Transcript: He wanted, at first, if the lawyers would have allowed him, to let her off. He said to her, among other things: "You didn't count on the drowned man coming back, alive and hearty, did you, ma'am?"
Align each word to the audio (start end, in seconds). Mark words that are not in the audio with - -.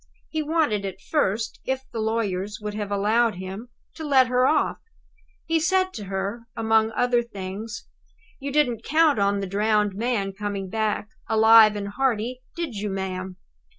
He 0.29 0.41
wanted, 0.41 0.83
at 0.83 0.99
first, 0.99 1.59
if 1.63 1.83
the 1.91 1.99
lawyers 1.99 2.57
would 2.59 2.73
have 2.73 2.89
allowed 2.91 3.35
him, 3.35 3.69
to 3.93 4.03
let 4.03 4.29
her 4.29 4.47
off. 4.47 4.79
He 5.45 5.59
said 5.59 5.93
to 5.93 6.05
her, 6.05 6.47
among 6.57 6.89
other 6.93 7.21
things: 7.21 7.87
"You 8.39 8.51
didn't 8.51 8.83
count 8.83 9.19
on 9.19 9.41
the 9.41 9.45
drowned 9.47 9.93
man 9.93 10.33
coming 10.33 10.71
back, 10.71 11.09
alive 11.29 11.75
and 11.75 11.87
hearty, 11.89 12.41
did 12.55 12.73
you, 12.73 12.89
ma'am?" 12.89 13.37